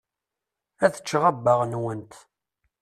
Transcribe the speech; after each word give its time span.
Ad 0.85 0.93
ččeɣ 1.03 1.23
abbaɣ-nwent. 1.29 2.13